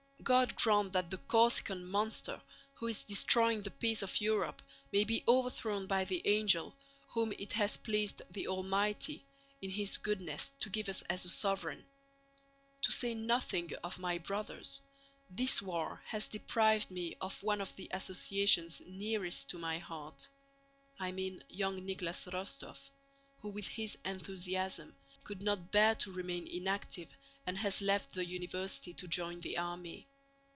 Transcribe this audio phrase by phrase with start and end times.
[0.23, 2.39] God grant that the Corsican monster
[2.75, 6.75] who is destroying the peace of Europe may be overthrown by the angel
[7.07, 9.25] whom it has pleased the Almighty,
[9.63, 11.83] in His goodness, to give us as sovereign!
[12.83, 14.81] To say nothing of my brothers,
[15.27, 20.29] this war has deprived me of one of the associations nearest my heart.
[20.99, 22.91] I mean young Nicholas Rostóv,
[23.39, 27.09] who with his enthusiasm could not bear to remain inactive
[27.47, 30.07] and has left the university to join the army.